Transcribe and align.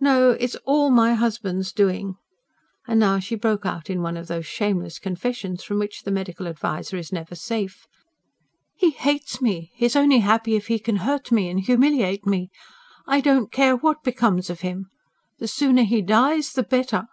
No, 0.00 0.32
it 0.32 0.42
is 0.42 0.56
all 0.64 0.90
my 0.90 1.14
husband's 1.14 1.70
doing," 1.70 2.16
and 2.88 2.98
now 2.98 3.20
she 3.20 3.36
broke 3.36 3.64
out 3.64 3.88
in 3.88 4.02
one 4.02 4.16
of 4.16 4.26
those 4.26 4.44
shameless 4.46 4.98
confessions, 4.98 5.62
from 5.62 5.78
which 5.78 6.02
the 6.02 6.10
medical 6.10 6.48
adviser 6.48 6.96
is 6.96 7.12
never 7.12 7.36
safe. 7.36 7.86
"He 8.74 8.90
hates 8.90 9.40
me; 9.40 9.70
he 9.76 9.86
is 9.86 9.94
only 9.94 10.18
happy 10.26 10.56
if 10.56 10.66
he 10.66 10.80
can 10.80 10.96
hurt 10.96 11.30
me 11.30 11.48
and 11.48 11.60
humiliate 11.60 12.26
me. 12.26 12.50
I 13.06 13.20
don't 13.20 13.52
care 13.52 13.76
what 13.76 14.02
becomes 14.02 14.50
of 14.50 14.62
him. 14.62 14.90
The 15.38 15.46
sooner 15.46 15.84
he 15.84 16.02
dies 16.02 16.52
the 16.54 16.64
better!" 16.64 17.04